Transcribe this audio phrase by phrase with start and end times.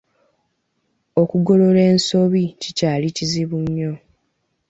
[1.21, 3.91] Okugolola ensobi kikyali kizibu kyo.